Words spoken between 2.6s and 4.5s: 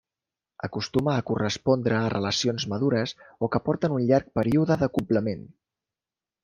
madures o que porten un llarg